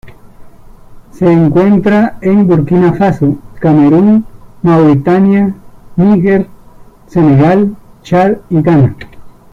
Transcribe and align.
Se 1.11 1.31
encuentra 1.31 2.17
en 2.21 2.47
Burkina 2.47 2.91
Faso, 2.93 3.37
Camerún, 3.59 4.25
Mauritania, 4.63 5.53
Níger, 5.95 6.47
Senegal, 7.05 7.77
Chad 8.01 8.37
y 8.49 8.63
Ghana. 8.63 8.95